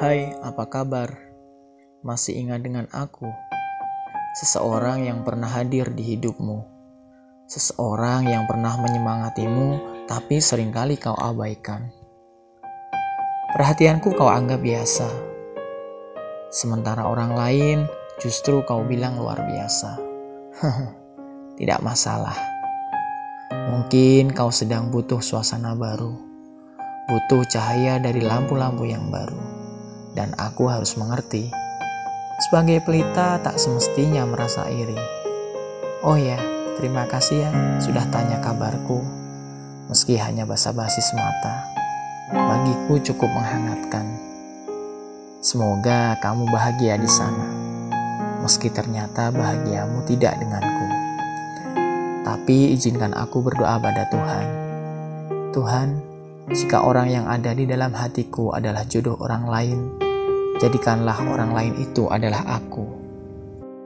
Hai, 0.00 0.32
apa 0.44 0.68
kabar? 0.68 1.12
Masih 2.04 2.36
ingat 2.36 2.60
dengan 2.60 2.84
aku? 2.88 3.28
Seseorang 4.40 5.08
yang 5.08 5.24
pernah 5.28 5.48
hadir 5.48 5.92
di 5.92 6.04
hidupmu. 6.16 6.64
Seseorang 7.44 8.28
yang 8.28 8.48
pernah 8.48 8.76
menyemangatimu, 8.76 9.80
tapi 10.04 10.40
sering 10.40 10.72
kali 10.72 11.00
kau 11.00 11.12
abaikan. 11.16 11.88
Perhatianku 13.56 14.16
kau 14.16 14.28
anggap 14.32 14.64
biasa. 14.64 15.04
Sementara 16.48 17.04
orang 17.04 17.36
lain 17.36 17.78
justru 18.20 18.64
kau 18.64 18.80
bilang 18.84 19.20
luar 19.20 19.44
biasa. 19.48 20.00
Tidak 21.60 21.80
masalah. 21.80 22.36
Mungkin 23.68 24.36
kau 24.36 24.48
sedang 24.48 24.88
butuh 24.88 25.24
suasana 25.24 25.72
baru. 25.72 26.16
Butuh 27.04 27.44
cahaya 27.52 28.00
dari 28.00 28.24
lampu-lampu 28.24 28.88
yang 28.88 29.12
baru 29.12 29.59
dan 30.14 30.34
aku 30.36 30.66
harus 30.70 30.94
mengerti. 30.98 31.50
Sebagai 32.48 32.80
pelita 32.82 33.36
tak 33.44 33.60
semestinya 33.60 34.24
merasa 34.24 34.66
iri. 34.72 34.96
Oh 36.00 36.16
ya, 36.16 36.40
terima 36.80 37.04
kasih 37.04 37.44
ya 37.44 37.52
sudah 37.78 38.08
tanya 38.08 38.40
kabarku. 38.40 39.04
Meski 39.92 40.16
hanya 40.16 40.46
basa-basi 40.46 41.02
semata, 41.02 41.66
bagiku 42.32 42.96
cukup 43.12 43.28
menghangatkan. 43.28 44.06
Semoga 45.40 46.16
kamu 46.20 46.48
bahagia 46.48 46.96
di 46.96 47.10
sana. 47.10 47.44
Meski 48.40 48.72
ternyata 48.72 49.28
bahagiamu 49.28 50.00
tidak 50.08 50.40
denganku. 50.40 50.86
Tapi 52.24 52.72
izinkan 52.72 53.12
aku 53.12 53.44
berdoa 53.44 53.76
pada 53.76 54.08
Tuhan. 54.08 54.46
Tuhan, 55.50 55.88
jika 56.48 56.80
orang 56.80 57.12
yang 57.12 57.26
ada 57.28 57.52
di 57.52 57.68
dalam 57.68 57.92
hatiku 57.92 58.56
adalah 58.56 58.88
jodoh 58.88 59.20
orang 59.20 59.44
lain, 59.44 59.78
jadikanlah 60.56 61.20
orang 61.20 61.52
lain 61.52 61.74
itu 61.76 62.08
adalah 62.08 62.40
aku. 62.48 62.89